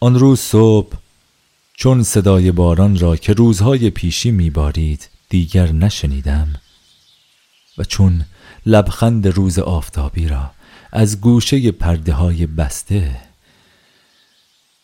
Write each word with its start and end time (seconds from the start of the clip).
آن 0.00 0.14
روز 0.14 0.40
صبح 0.40 0.96
چون 1.74 2.02
صدای 2.02 2.52
باران 2.52 2.98
را 2.98 3.16
که 3.16 3.32
روزهای 3.32 3.90
پیشی 3.90 4.30
میبارید 4.30 5.08
دیگر 5.28 5.72
نشنیدم 5.72 6.54
و 7.78 7.84
چون 7.84 8.24
لبخند 8.66 9.26
روز 9.26 9.58
آفتابی 9.58 10.28
را 10.28 10.50
از 10.92 11.20
گوشه 11.20 11.72
پرده 11.72 12.12
های 12.12 12.46
بسته 12.46 13.20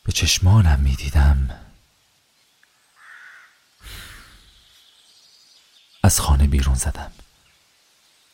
به 0.04 0.12
چشمانم 0.12 0.80
می‌دیدم 0.80 1.50
از 6.02 6.20
خانه 6.20 6.46
بیرون 6.46 6.74
زدم. 6.74 7.12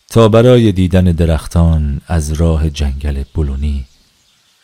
تا 0.08 0.28
برای 0.28 0.72
دیدن 0.72 1.04
درختان 1.04 2.00
از 2.06 2.32
راه 2.32 2.70
جنگل 2.70 3.24
بلونی 3.34 3.86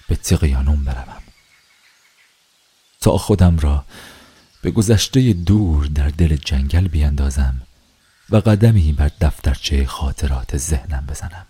به 0.08 0.16
تقیانون 0.16 0.84
بروم. 0.84 1.23
تا 3.04 3.18
خودم 3.18 3.58
را 3.58 3.84
به 4.62 4.70
گذشته 4.70 5.32
دور 5.32 5.86
در 5.86 6.08
دل 6.08 6.36
جنگل 6.36 6.88
بیندازم 6.88 7.62
و 8.30 8.36
قدمی 8.36 8.92
بر 8.92 9.10
دفترچه 9.20 9.86
خاطرات 9.86 10.56
ذهنم 10.56 11.04
بزنم. 11.10 11.46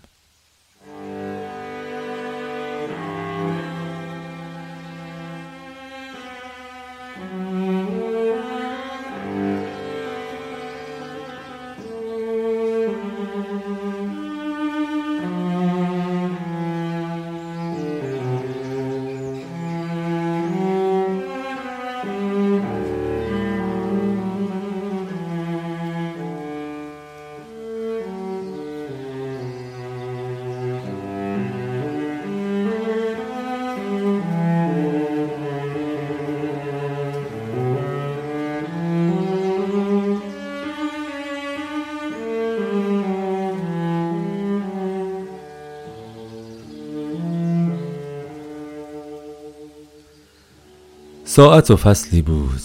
ساعت 51.35 51.71
و 51.71 51.75
فصلی 51.75 52.21
بود 52.21 52.61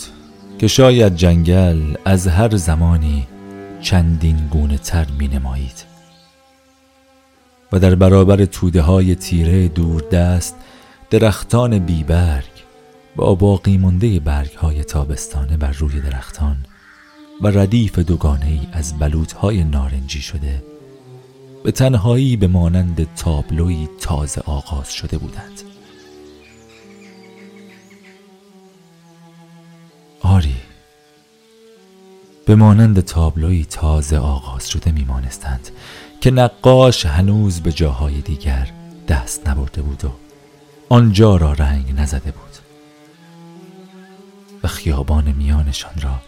که 0.59 0.67
شاید 0.67 1.17
جنگل 1.17 1.81
از 2.05 2.27
هر 2.27 2.57
زمانی 2.57 3.27
چندین 3.81 4.37
گونه 4.51 4.79
تر 4.79 5.07
می 5.19 5.29
نمایید 5.29 5.85
و 7.73 7.79
در 7.79 7.95
برابر 7.95 8.45
توده 8.45 8.83
های 8.83 9.15
تیره 9.15 9.69
دست 10.13 10.57
درختان 11.11 11.79
بیبرگ 11.79 12.51
با 13.17 13.35
باقی 13.35 13.79
مونده 13.79 14.21
برگ 14.21 14.53
های 14.53 14.85
تابستانه 14.85 15.57
بر 15.57 15.73
روی 15.73 16.01
درختان 16.01 16.57
و 17.41 17.47
ردیف 17.47 17.99
دوگانه 17.99 18.47
ای 18.47 18.61
از 18.73 18.99
بلوط 18.99 19.33
های 19.33 19.65
نارنجی 19.65 20.21
شده 20.21 20.63
به 21.65 21.73
تنهایی 21.73 22.37
به 22.37 22.47
مانند 22.47 23.15
تابلوی 23.15 23.89
تازه 24.01 24.41
آغاز 24.47 24.93
شده 24.93 25.19
بودند. 25.19 25.70
آری. 30.31 30.57
به 32.47 32.55
مانند 32.55 33.01
تابلوی 33.01 33.65
تازه 33.65 34.19
آغاز 34.19 34.69
شده 34.69 34.93
میمانستند 34.93 35.69
که 36.21 36.31
نقاش 36.31 37.07
هنوز 37.07 37.61
به 37.61 37.73
جاهای 37.73 38.21
دیگر 38.21 38.71
دست 39.09 39.49
نبرده 39.49 39.83
بود 39.83 40.05
و 40.05 40.09
آنجا 40.89 41.37
را 41.37 41.53
رنگ 41.53 41.95
نزده 41.97 42.31
بود. 42.31 42.57
و 44.63 44.69
خیابان 44.69 45.33
میانشان 45.33 46.01
را 46.03 46.21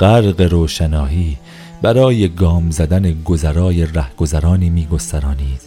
غرق 0.00 0.40
روشنایی 0.40 1.38
برای 1.82 2.28
گام 2.28 2.70
زدن 2.70 3.22
گذرای 3.22 3.86
رهگذرانی 3.86 4.70
میگسترانید 4.70 5.60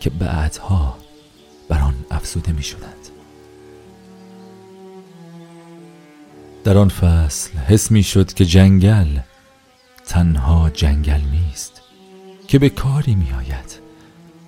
که 0.00 0.10
بعدها 0.10 0.96
بر 1.68 1.80
آن 1.80 1.94
افزوده 2.10 2.52
می‌شدند. 2.52 3.09
در 6.64 6.78
آن 6.78 6.88
فصل 6.88 7.58
حس 7.58 7.90
می 7.90 8.02
شد 8.02 8.32
که 8.32 8.44
جنگل 8.44 9.18
تنها 10.06 10.70
جنگل 10.70 11.20
نیست 11.32 11.80
که 12.48 12.58
به 12.58 12.68
کاری 12.68 13.14
می 13.14 13.32
آید 13.32 13.80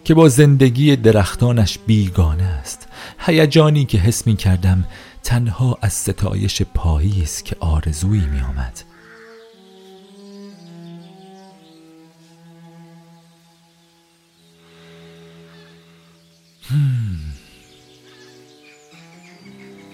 که 0.05 0.15
با 0.15 0.29
زندگی 0.29 0.97
درختانش 0.97 1.79
بیگانه 1.87 2.43
است. 2.43 2.89
هیجانی 3.19 3.85
که 3.85 3.99
حس 3.99 4.27
می 4.27 4.37
کردم 4.37 4.85
تنها 5.23 5.79
از 5.83 5.93
ستایش 5.93 6.63
پاییز 6.63 7.43
که 7.43 7.57
آرزویی 7.61 8.27
می 8.27 8.41
آمد. 8.41 8.83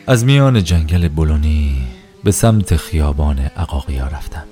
از 0.07 0.25
میان 0.25 0.65
جنگل 0.65 1.09
بلونی 1.09 1.98
به 2.25 2.31
سمت 2.31 2.77
خیابان 2.77 3.39
عقاقیا 3.39 4.07
رفتم 4.07 4.45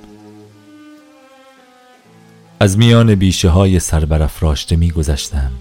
از 2.61 2.79
میان 2.79 3.15
بیشه 3.15 3.49
های 3.49 3.81
سربرافراشته 3.81 4.77
می 4.77 4.91
گذشتم 4.91 5.53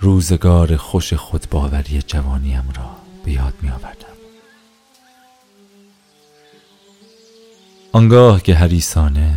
روزگار 0.00 0.76
خوش 0.76 1.14
خودباوری 1.14 2.02
جوانیم 2.02 2.72
را 2.76 2.90
به 3.24 3.32
یاد 3.32 3.54
می 3.62 3.70
آوردم 3.70 4.16
آنگاه 7.92 8.42
که 8.42 8.54
حریسانه 8.54 9.34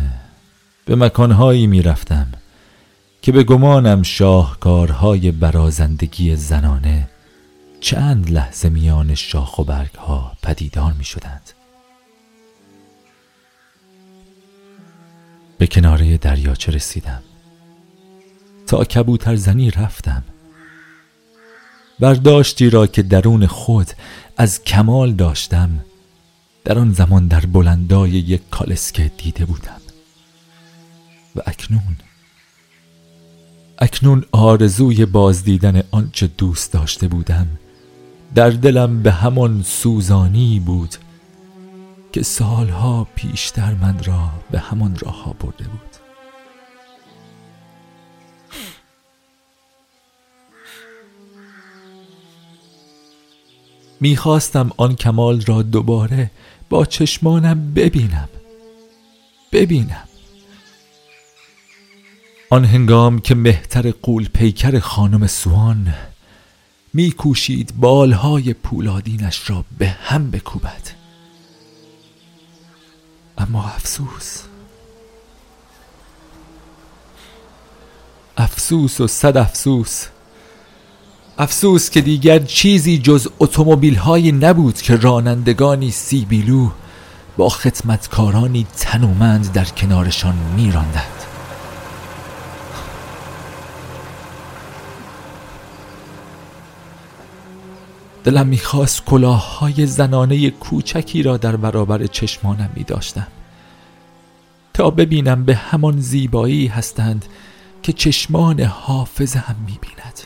به 0.84 0.96
مکانهایی 0.96 1.66
می 1.66 1.82
رفتم 1.82 2.26
که 3.22 3.32
به 3.32 3.42
گمانم 3.42 4.02
شاهکارهای 4.02 5.30
برازندگی 5.30 6.36
زنانه 6.36 7.09
چند 7.80 8.30
لحظه 8.30 8.68
میان 8.68 9.14
شاخ 9.14 9.58
و 9.58 9.64
برگ 9.64 9.94
ها 9.94 10.36
پدیدار 10.42 10.92
می 10.92 11.04
شدند 11.04 11.50
به 15.58 15.66
کناره 15.66 16.18
دریاچه 16.18 16.72
رسیدم. 16.72 17.22
تا 18.66 18.84
کبوتر 18.84 19.36
زنی 19.36 19.70
رفتم. 19.70 20.24
برداشتی 22.00 22.70
را 22.70 22.86
که 22.86 23.02
درون 23.02 23.46
خود 23.46 23.90
از 24.36 24.64
کمال 24.64 25.12
داشتم 25.12 25.70
در 26.64 26.78
آن 26.78 26.92
زمان 26.92 27.26
در 27.26 27.40
بلندای 27.40 28.10
یک 28.10 28.40
کالسکه 28.50 29.10
دیده 29.18 29.44
بودم. 29.44 29.80
و 31.36 31.40
اکنون 31.46 31.96
اکنون 33.78 34.24
آرزوی 34.32 35.06
بازدیدن 35.06 35.82
آنچه 35.90 36.26
دوست 36.26 36.72
داشته 36.72 37.08
بودم 37.08 37.46
در 38.34 38.50
دلم 38.50 39.02
به 39.02 39.12
همان 39.12 39.62
سوزانی 39.62 40.60
بود 40.60 40.94
که 42.12 42.22
سالها 42.22 43.06
پیشتر 43.14 43.74
من 43.74 44.04
را 44.04 44.30
به 44.50 44.58
همان 44.58 44.96
راه 44.96 45.24
ها 45.24 45.32
برده 45.32 45.64
بود. 45.64 45.80
می‌خواستم 54.00 54.70
آن 54.76 54.96
کمال 54.96 55.40
را 55.40 55.62
دوباره 55.62 56.30
با 56.68 56.84
چشمانم 56.84 57.74
ببینم. 57.74 58.28
ببینم. 59.52 60.08
آن 62.50 62.64
هنگام 62.64 63.18
که 63.18 63.34
مهتر 63.34 63.90
قول 63.90 64.28
پیکر 64.28 64.78
خانم 64.78 65.26
سوان 65.26 65.94
میکوشید 66.94 67.74
بالهای 67.76 68.54
پولادینش 68.54 69.50
را 69.50 69.64
به 69.78 69.88
هم 69.88 70.30
بکوبد. 70.30 70.90
اما 73.38 73.64
افسوس 73.64 74.42
افسوس 78.36 79.00
و 79.00 79.06
صد 79.06 79.36
افسوس 79.36 80.06
افسوس 81.38 81.90
که 81.90 82.00
دیگر 82.00 82.38
چیزی 82.38 82.98
جز 82.98 83.28
اتومبیل 83.38 83.94
هایی 83.94 84.32
نبود 84.32 84.82
که 84.82 84.96
رانندگانی 84.96 85.90
سیبیلو 85.90 86.70
با 87.36 87.48
خدمتکارانی 87.48 88.66
تنومند 88.76 89.52
در 89.52 89.64
کنارشان 89.64 90.34
میراندند. 90.56 91.19
دلم 98.24 98.46
می‌خواست 98.46 99.04
کلاه 99.04 99.58
های 99.58 99.86
زنانه 99.86 100.50
کوچکی 100.50 101.22
را 101.22 101.36
در 101.36 101.56
برابر 101.56 102.06
چشمانم 102.06 102.70
می 102.76 102.84
داشتم 102.84 103.26
تا 104.74 104.90
ببینم 104.90 105.44
به 105.44 105.54
همان 105.54 106.00
زیبایی 106.00 106.66
هستند 106.66 107.24
که 107.82 107.92
چشمان 107.92 108.60
حافظ 108.60 109.36
هم 109.36 109.56
می 109.66 109.78
بیند 109.80 110.20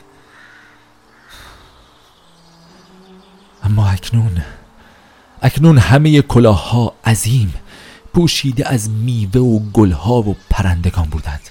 اما 3.62 3.88
اکنون 3.88 4.43
اکنون 5.43 5.79
همه 5.79 6.23
کلاه 6.23 6.70
ها 6.70 6.94
عظیم 7.05 7.55
پوشیده 8.14 8.69
از 8.69 8.91
میوه 8.91 9.41
و 9.41 9.58
گلها 9.58 10.23
و 10.23 10.37
پرندگان 10.50 11.05
بودند. 11.05 11.50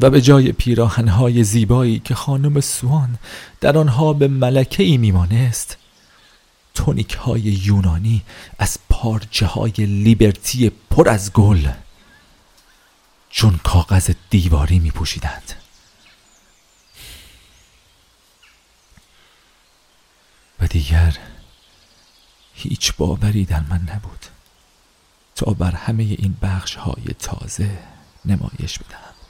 و 0.00 0.10
به 0.10 0.20
جای 0.20 0.52
پیراهنهای 0.52 1.44
زیبایی 1.44 1.98
که 1.98 2.14
خانم 2.14 2.60
سوان 2.60 3.18
در 3.60 3.78
آنها 3.78 4.12
به 4.12 4.28
ملکه 4.28 4.82
ای 4.82 4.96
میمانست 4.96 5.76
تونیک 6.74 7.14
های 7.14 7.40
یونانی 7.40 8.22
از 8.58 8.78
پارچه 8.88 9.46
های 9.46 9.72
لیبرتی 9.78 10.70
پر 10.90 11.08
از 11.08 11.32
گل 11.32 11.68
چون 13.30 13.60
کاغذ 13.64 14.10
دیواری 14.30 14.78
می 14.78 14.90
پوشیدند 14.90 15.52
و 20.60 20.66
دیگر 20.66 21.18
هیچ 22.54 22.92
باوری 22.96 23.44
در 23.44 23.60
من 23.60 23.88
نبود 23.94 24.26
تا 25.36 25.52
بر 25.52 25.70
همه 25.70 26.02
این 26.02 26.36
بخش 26.42 26.74
های 26.74 27.04
تازه 27.18 27.78
نمایش 28.24 28.78
بدهم. 28.78 29.21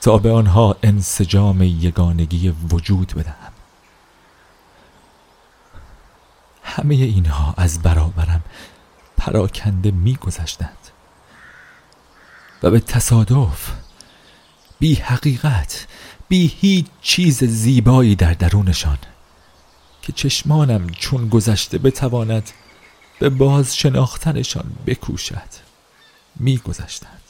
تا 0.00 0.18
به 0.18 0.32
آنها 0.32 0.76
انسجام 0.82 1.62
یگانگی 1.62 2.48
وجود 2.48 3.12
بدهم. 3.16 3.52
همه 6.62 6.94
اینها 6.94 7.54
از 7.56 7.82
برابرم 7.82 8.42
پراکنده 9.16 9.90
میگذشتند 9.90 10.78
و 12.62 12.70
به 12.70 12.80
تصادف 12.80 13.72
بی 14.78 14.94
حقیقت 14.94 15.86
بی 16.28 16.46
هیچ 16.46 16.86
چیز 17.02 17.44
زیبایی 17.44 18.16
در 18.16 18.32
درونشان 18.34 18.98
که 20.02 20.12
چشمانم 20.12 20.88
چون 20.88 21.28
گذشته 21.28 21.78
بتواند 21.78 22.50
به 23.18 23.28
باز 23.28 23.76
شناختنشان 23.76 24.72
بکوشد 24.86 25.68
میگذشتند. 26.36 27.27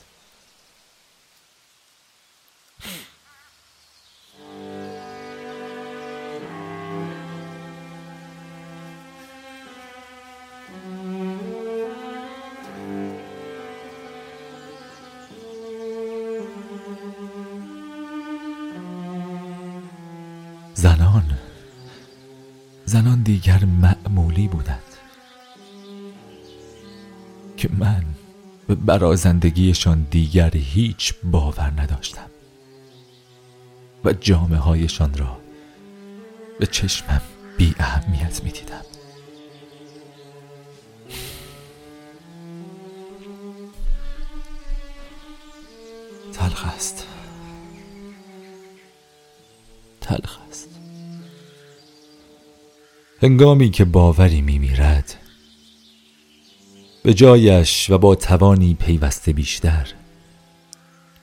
دیگر 23.38 23.64
معمولی 23.64 24.48
بودند 24.48 24.82
که 27.56 27.68
من 27.78 28.04
به 28.66 28.74
برازندگیشان 28.74 30.06
دیگر 30.10 30.50
هیچ 30.56 31.14
باور 31.24 31.72
نداشتم 31.80 32.30
و 34.04 34.12
جامعه 34.12 34.58
هایشان 34.58 35.14
را 35.14 35.40
به 36.60 36.66
چشمم 36.66 37.20
بی 37.56 37.74
اهمیت 37.78 38.44
می 38.44 38.50
دیدم 38.50 38.84
تلخ 46.32 46.66
است. 46.66 47.06
تلخ 50.00 50.47
هنگامی 53.22 53.70
که 53.70 53.84
باوری 53.84 54.40
می 54.40 54.58
میرد 54.58 55.14
به 57.02 57.14
جایش 57.14 57.90
و 57.90 57.98
با 57.98 58.14
توانی 58.14 58.74
پیوسته 58.74 59.32
بیشتر 59.32 59.88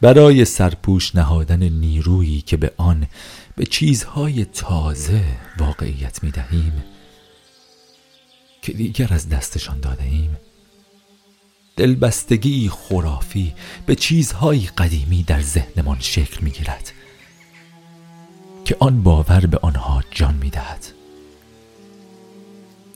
برای 0.02 0.46
سرپوش 0.46 1.16
نهادن 1.16 1.64
نیرویی 1.64 2.42
که 2.42 2.58
به 2.58 2.72
آن 2.78 3.08
به 3.56 3.66
چیزهای 3.66 4.46
تازه 4.46 5.24
واقعیت 5.60 6.24
می 6.24 6.32
دهیم 6.32 6.84
که 8.62 8.74
دیگر 8.74 9.14
از 9.14 9.30
دستشان 9.30 9.80
داده 9.80 10.04
ایم 10.04 10.38
دلبستگی 11.76 12.70
خرافی 12.70 13.54
به 13.86 13.96
چیزهای 13.96 14.60
قدیمی 14.78 15.24
در 15.24 15.42
ذهنمان 15.42 15.98
شکل 16.00 16.44
می 16.44 16.52
گیرد 16.52 16.92
که 18.66 18.78
آن 18.80 19.04
باور 19.04 19.46
به 19.46 19.58
آنها 19.62 20.04
جان 20.12 20.36
می 20.36 20.50
دهد 20.50 20.95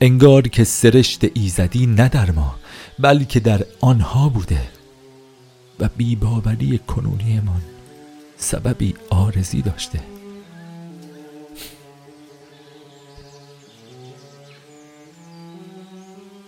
انگار 0.01 0.47
که 0.47 0.63
سرشت 0.63 1.25
ایزدی 1.33 1.85
نه 1.85 2.09
در 2.09 2.31
ما 2.31 2.55
بلکه 2.99 3.39
در 3.39 3.65
آنها 3.81 4.29
بوده. 4.29 4.61
و 5.79 5.89
بیباوری 5.97 6.79
کنونیمان 6.87 7.61
سببی 8.37 8.95
آرزی 9.09 9.61
داشته. 9.61 9.99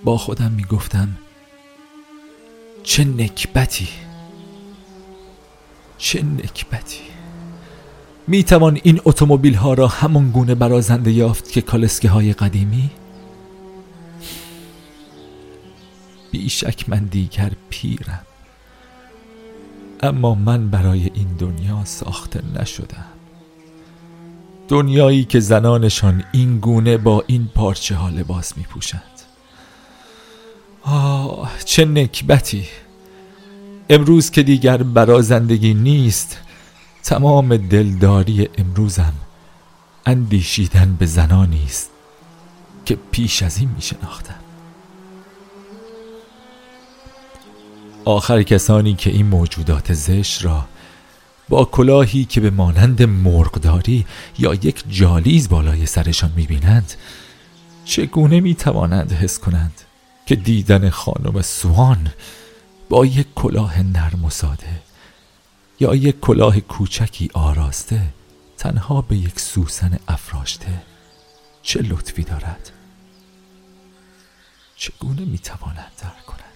با 0.03 0.17
خودم 0.17 0.51
می 0.51 0.63
گفتم 0.63 1.17
چه 2.83 3.03
نکبتی؟ 3.03 3.87
چه 5.97 6.23
نکبتی؟ 6.23 7.01
می 8.27 8.43
توان 8.43 8.79
این 8.83 9.01
اتومبیل 9.05 9.53
ها 9.53 9.73
را 9.73 9.87
همان 9.87 10.31
گونه 10.31 10.55
برازنده 10.55 11.11
یافت 11.11 11.51
که 11.51 11.61
کالسکه 11.61 12.09
های 12.09 12.33
قدیمی؟ 12.33 12.89
بیشک 16.31 16.89
من 16.89 17.05
دیگر 17.05 17.51
پیرم. 17.69 18.25
اما 20.03 20.35
من 20.35 20.69
برای 20.69 21.11
این 21.13 21.27
دنیا 21.39 21.85
ساخته 21.85 22.41
نشدم. 22.59 23.05
دنیایی 24.67 25.23
که 25.23 25.39
زنانشان 25.39 26.23
این 26.31 26.59
گونه 26.59 26.97
با 26.97 27.23
این 27.27 27.49
پارچه 27.55 27.95
ها 27.95 28.09
لباس 28.09 28.57
می 28.57 28.63
پوشند 28.63 29.01
آه 30.83 31.51
چه 31.65 31.85
نکبتی. 31.85 32.67
امروز 33.89 34.31
که 34.31 34.43
دیگر 34.43 34.83
برا 34.83 35.21
زندگی 35.21 35.73
نیست 35.73 36.37
تمام 37.03 37.57
دلداری 37.57 38.49
امروزم 38.57 39.13
اندیشیدن 40.05 40.95
به 40.99 41.05
زنانی 41.05 41.63
است 41.65 41.89
که 42.85 42.97
پیش 43.11 43.43
از 43.43 43.57
این 43.57 43.69
می 43.69 43.81
شناختم 43.81 44.40
آخر 48.05 48.43
کسانی 48.43 48.93
که 48.93 49.09
این 49.09 49.25
موجودات 49.25 49.93
زشت 49.93 50.45
را 50.45 50.65
با 51.49 51.65
کلاهی 51.65 52.25
که 52.25 52.41
به 52.41 52.49
مانند 52.49 53.03
مرغداری 53.03 54.05
یا 54.39 54.53
یک 54.53 54.83
جالیز 54.89 55.49
بالای 55.49 55.85
سرشان 55.85 56.31
می‌بینند 56.35 56.93
چگونه 57.85 58.39
می‌توانند 58.39 59.11
حس 59.11 59.39
کنند 59.39 59.81
که 60.25 60.35
دیدن 60.35 60.89
خانم 60.89 61.41
سوان 61.41 62.11
با 62.89 63.05
یک 63.05 63.27
کلاه 63.35 63.81
نرم 63.81 64.25
و 64.25 64.29
ساده 64.29 64.81
یا 65.79 65.95
یک 65.95 66.19
کلاه 66.19 66.59
کوچکی 66.59 67.29
آراسته 67.33 68.01
تنها 68.57 69.01
به 69.01 69.17
یک 69.17 69.39
سوسن 69.39 69.99
افراشته 70.07 70.81
چه 71.63 71.81
لطفی 71.81 72.23
دارد؟ 72.23 72.71
چگونه 74.75 75.25
می‌توانند 75.25 75.91
درک 76.01 76.25
کنند؟ 76.25 76.50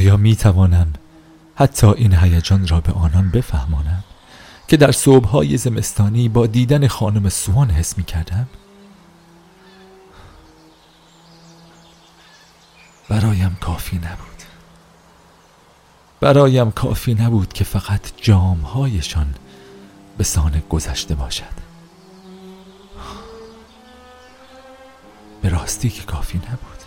آیا 0.00 0.16
می 0.16 0.36
توانم 0.36 0.92
حتی 1.54 1.86
این 1.86 2.14
هیجان 2.14 2.66
را 2.68 2.80
به 2.80 2.92
آنان 2.92 3.30
بفهمانم 3.30 4.04
که 4.68 4.76
در 4.76 4.92
صبحهای 4.92 5.56
زمستانی 5.56 6.28
با 6.28 6.46
دیدن 6.46 6.86
خانم 6.86 7.28
سوان 7.28 7.70
حس 7.70 7.98
می 7.98 8.04
کردم؟ 8.04 8.46
برایم 13.08 13.56
کافی 13.60 13.96
نبود. 13.96 14.42
برایم 16.20 16.70
کافی 16.70 17.14
نبود 17.14 17.52
که 17.52 17.64
فقط 17.64 18.00
جامهایشان 18.16 19.34
به 20.18 20.24
سانه 20.24 20.62
گذشته 20.70 21.14
باشد. 21.14 21.60
به 25.42 25.48
راستی 25.48 25.90
که 25.90 26.02
کافی 26.02 26.38
نبود. 26.38 26.79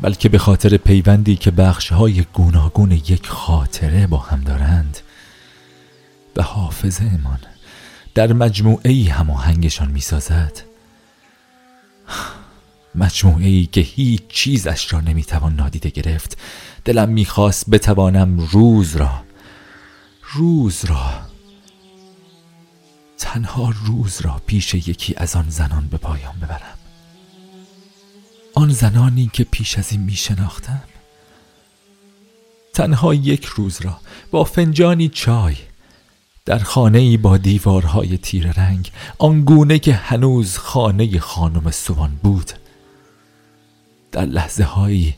بلکه 0.00 0.28
به 0.28 0.38
خاطر 0.38 0.76
پیوندی 0.76 1.36
که 1.36 1.50
بخشهای 1.50 2.24
گوناگون 2.32 2.90
یک 2.90 3.26
خاطره 3.26 4.06
با 4.06 4.18
هم 4.18 4.40
دارند 4.40 4.98
به 6.34 6.42
حافظه 6.42 7.04
امان 7.04 7.40
در 8.14 8.32
مجموعه 8.32 8.90
ای 8.90 9.08
هماهنگشان 9.08 9.90
می‌سازد. 9.90 10.62
مجموعه 12.94 13.46
ای 13.46 13.66
که 13.66 13.80
هیچ 13.80 14.22
چیزش 14.28 14.92
را 14.92 15.00
نمی‌توان 15.00 15.54
نادیده 15.54 15.90
گرفت. 15.90 16.38
دلم 16.84 17.08
می‌خواست 17.08 17.70
بتوانم 17.70 18.38
روز 18.38 18.96
را 18.96 19.22
روز 20.32 20.84
را 20.84 21.20
تنها 23.18 23.74
روز 23.84 24.20
را 24.20 24.40
پیش 24.46 24.74
یکی 24.74 25.14
از 25.16 25.36
آن 25.36 25.50
زنان 25.50 25.88
به 25.88 25.96
پایان 25.96 26.34
ببرم. 26.36 26.85
آن 28.58 28.70
زنانی 28.70 29.30
که 29.32 29.44
پیش 29.44 29.78
از 29.78 29.92
این 29.92 30.00
می 30.00 30.14
شناختم 30.16 30.82
تنها 32.74 33.14
یک 33.14 33.44
روز 33.44 33.80
را 33.80 34.00
با 34.30 34.44
فنجانی 34.44 35.08
چای 35.08 35.56
در 36.44 36.58
خانه 36.58 36.98
ای 36.98 37.16
با 37.16 37.36
دیوارهای 37.36 38.18
تیر 38.18 38.52
رنگ 38.52 38.90
آنگونه 39.18 39.78
که 39.78 39.94
هنوز 39.94 40.58
خانه 40.58 41.18
خانم 41.18 41.70
سوان 41.70 42.20
بود 42.22 42.52
در 44.12 44.24
لحظه 44.24 44.64
هایی 44.64 45.14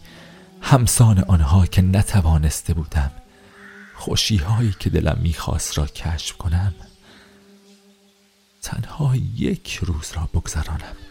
همسان 0.61 1.18
آنها 1.18 1.66
که 1.66 1.83
نتوانسته 1.83 2.75
بودم 2.75 3.11
خوشی 3.95 4.37
هایی 4.37 4.75
که 4.80 4.90
دلم 4.90 5.18
می‌خواست 5.23 5.78
را 5.78 5.87
کشف 5.87 6.37
کنم 6.37 6.75
تنها 8.62 9.16
یک 9.37 9.80
روز 9.83 10.12
را 10.14 10.28
بگذرانم. 10.35 11.07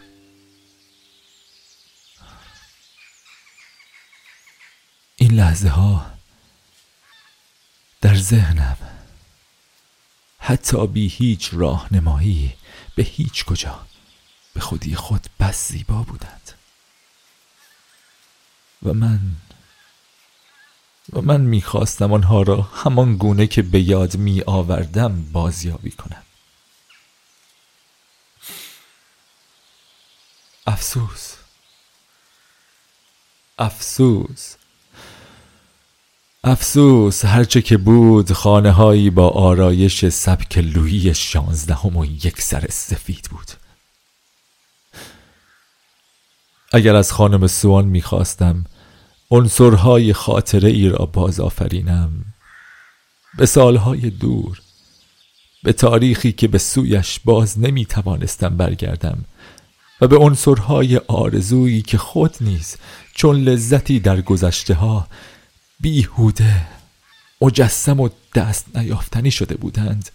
این 5.28 5.36
لحظه 5.36 5.68
ها 5.68 6.06
در 8.00 8.16
ذهنم 8.16 8.76
حتی 10.38 10.86
بی 10.86 11.08
هیچ 11.08 11.50
راهنمایی 11.52 12.54
به 12.94 13.02
هیچ 13.02 13.44
کجا 13.44 13.86
به 14.54 14.60
خودی 14.60 14.94
خود 14.94 15.26
بس 15.40 15.68
زیبا 15.68 16.02
بودند. 16.02 16.52
و 18.82 18.94
من 18.94 19.20
و 21.12 21.20
من 21.20 21.40
می‌خواستم 21.40 22.12
آنها 22.12 22.42
را 22.42 22.62
همان 22.62 23.16
گونه 23.16 23.46
که 23.46 23.62
به 23.62 23.80
یاد 23.80 24.16
می 24.16 24.42
آوردم 24.46 25.32
بازیابی 25.32 25.90
کنم. 25.90 26.22
افسوس 30.66 31.34
افسوس. 33.58 34.54
افسوس 36.48 37.24
هرچه 37.24 37.62
که 37.62 37.76
بود 37.76 38.32
خانه 38.32 38.70
هایی 38.70 39.10
با 39.10 39.28
آرایش 39.28 40.04
سبک 40.08 40.58
لویی 40.58 41.14
شانزدهم 41.14 41.96
و 41.96 42.04
یک 42.04 42.40
سر 42.40 42.66
سفید 42.70 43.28
بود. 43.30 43.50
اگر 46.72 46.96
از 46.96 47.12
خانم 47.12 47.46
سوان 47.46 47.84
می‌خواستم 47.84 48.64
عنصرهای 49.30 50.12
خاطره 50.12 50.68
ای 50.68 50.88
را 50.88 51.06
باز 51.06 51.40
آفرینم. 51.40 52.10
به 53.38 53.46
سالهای 53.46 54.10
دور 54.10 54.60
به 55.62 55.72
تاریخی 55.72 56.32
که 56.32 56.48
به 56.48 56.58
سویش 56.58 57.20
باز 57.24 57.58
نمی 57.58 57.84
توانستم 57.84 58.56
برگردم 58.56 59.24
و 60.00 60.06
به 60.06 60.16
عنصرهای 60.16 60.96
آرزویی 60.96 61.82
که 61.82 61.98
خود 61.98 62.36
نیز 62.40 62.76
چون 63.14 63.36
لذتی 63.36 64.00
در 64.00 64.20
گذشته 64.20 64.74
ها 64.74 65.06
بیهوده 65.80 66.66
مجسم 67.40 68.00
و 68.00 68.08
دست 68.34 68.76
نیافتنی 68.76 69.30
شده 69.30 69.56
بودند. 69.56 70.10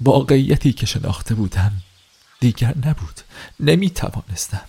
واقعیتی 0.00 0.72
که 0.72 0.86
شناخته 0.86 1.34
بودم 1.34 1.72
دیگر 2.40 2.74
نبود 2.86 3.20
نمی 3.60 3.90
توانستم 3.90 4.64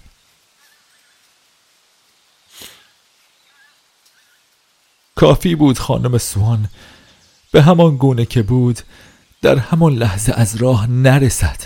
کافی 5.15 5.55
بود 5.55 5.79
خانم 5.79 6.17
سوان 6.17 6.69
به 7.51 7.61
همان 7.61 7.97
گونه 7.97 8.25
که 8.25 8.41
بود 8.41 8.79
در 9.41 9.57
همان 9.57 9.93
لحظه 9.93 10.33
از 10.35 10.55
راه 10.55 10.87
نرسد 10.87 11.61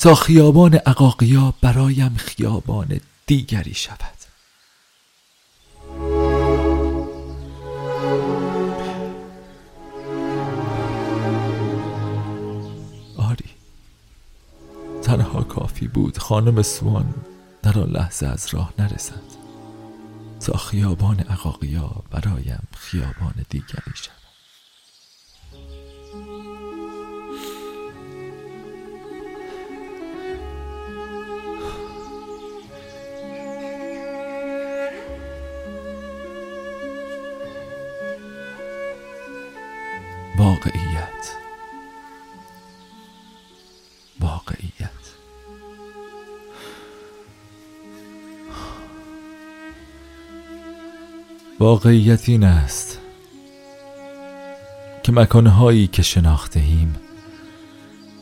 تا 0.00 0.14
خیابان 0.14 0.74
عقاقیا 0.74 1.54
برایم 1.60 2.16
خیابان 2.16 3.00
دیگری 3.26 3.74
شود. 3.74 4.21
تنها 15.12 15.42
کافی 15.42 15.88
بود 15.88 16.18
خانم 16.18 16.62
سوان 16.62 17.14
در 17.62 17.78
آن 17.78 17.90
لحظه 17.90 18.26
از 18.26 18.54
راه 18.54 18.72
نرسد. 18.78 19.22
تا 20.40 20.56
خیابان 20.56 21.20
عقاقیا 21.20 22.02
برایم 22.10 22.68
خیابان 22.76 23.34
دیگری 23.48 23.92
شد 23.94 24.22
واقعیت 40.38 40.91
واقعیت 51.62 52.28
این 52.28 52.44
است 52.44 52.98
که 55.02 55.12
مکانهایی 55.12 55.86
که 55.86 56.02
شناختهیم 56.02 56.96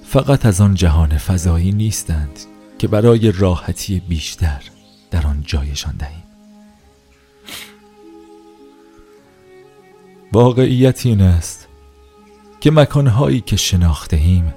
فقط 0.04 0.46
از 0.46 0.60
آن 0.60 0.74
جهان 0.74 1.18
فضایی 1.18 1.72
نیستند 1.72 2.38
که 2.78 2.88
برای 2.88 3.32
راحتی 3.32 4.00
بیشتر 4.08 4.62
در 5.10 5.26
آن 5.26 5.42
جایشان 5.46 5.94
دهیم. 5.98 6.22
واقعیت 10.32 11.06
این 11.06 11.20
است 11.20 11.68
که 12.60 12.70
مکانهایی 12.70 13.40
که 13.40 13.56
شناختهیم 13.56 14.54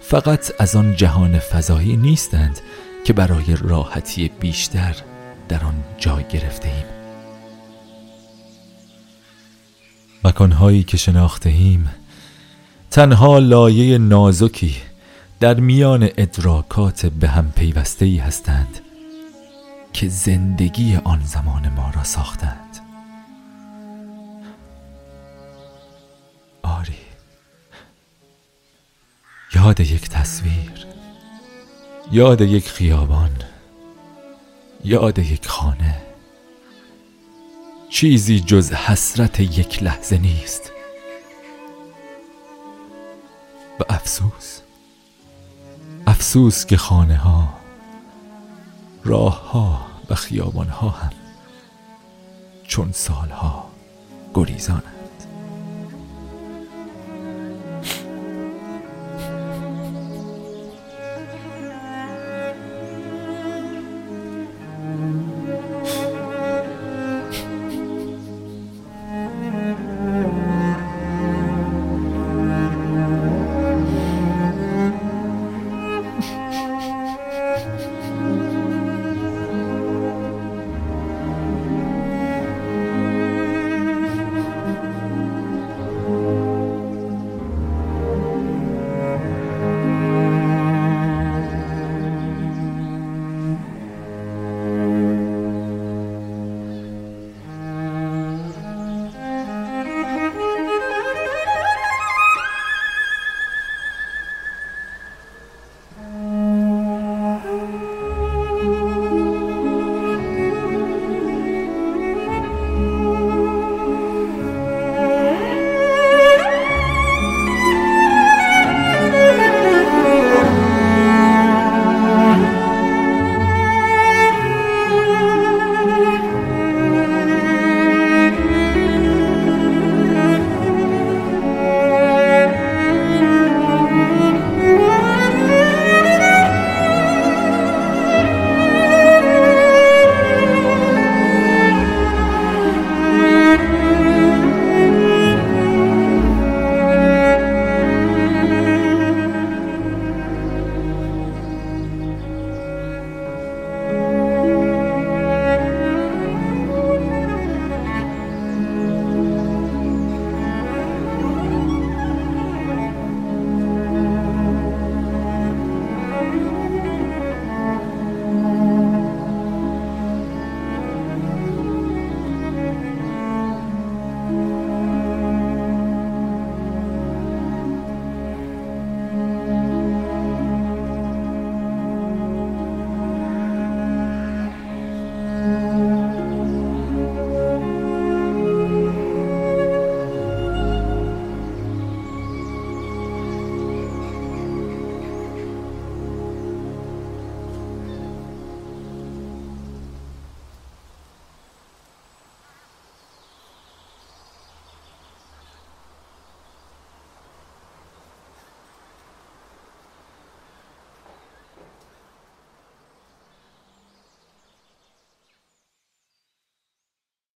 فقط 0.00 0.52
از 0.58 0.76
آن 0.76 0.96
جهان 0.96 1.38
فضایی 1.38 1.96
نیستند 1.96 2.60
که 3.04 3.12
برای 3.12 3.56
راحتی 3.60 4.30
بیشتر 4.40 4.96
در 5.48 5.64
آن 5.64 5.84
جای 5.98 6.24
گرفته 6.24 6.68
ایم 6.68 6.95
مکانهایی 10.26 10.82
که 10.82 10.96
شناختهیم 10.96 11.88
تنها 12.90 13.38
لایه 13.38 13.98
نازکی 13.98 14.76
در 15.40 15.54
میان 15.60 16.02
ادراکات 16.02 17.06
به 17.06 17.28
هم 17.28 17.52
پیوسته 17.56 18.22
هستند 18.26 18.80
که 19.92 20.08
زندگی 20.08 20.96
آن 21.04 21.20
زمان 21.24 21.68
ما 21.68 21.90
را 21.96 22.04
ساختند. 22.04 22.78
آری. 26.62 26.98
یاد 29.54 29.80
یک 29.80 30.08
تصویر 30.08 30.86
یاد 32.12 32.40
یک 32.40 32.68
خیابان 32.68 33.30
یاد 34.84 35.18
یک 35.18 35.48
خانه. 35.48 36.05
چیزی 37.90 38.40
جز 38.40 38.72
حسرت 38.72 39.40
یک 39.40 39.82
لحظه 39.82 40.18
نیست. 40.18 40.72
و 43.80 43.84
افسوس 43.88 44.60
افسوس 46.06 46.66
که 46.66 46.76
خانه 46.76 47.16
ها 47.16 47.54
راه 49.04 49.50
ها 49.50 49.86
و 50.10 50.14
خیابان 50.14 50.68
ها 50.68 50.88
هم 50.88 51.12
چون 52.66 52.92
سالها 52.92 53.70
گریزانند. 54.34 54.95